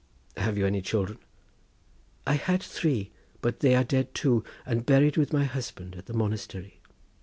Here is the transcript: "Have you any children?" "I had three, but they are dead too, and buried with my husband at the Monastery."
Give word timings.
"Have 0.35 0.57
you 0.57 0.65
any 0.65 0.81
children?" 0.81 1.19
"I 2.25 2.33
had 2.33 2.63
three, 2.63 3.11
but 3.39 3.59
they 3.59 3.75
are 3.75 3.83
dead 3.83 4.15
too, 4.15 4.43
and 4.65 4.83
buried 4.83 5.15
with 5.15 5.31
my 5.31 5.43
husband 5.43 5.95
at 5.95 6.07
the 6.07 6.13
Monastery." 6.15 6.79